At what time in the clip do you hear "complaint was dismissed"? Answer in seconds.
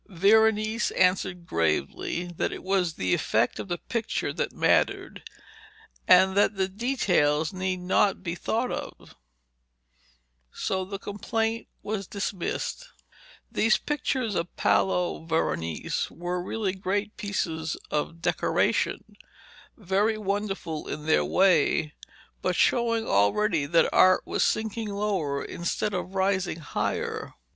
10.97-12.89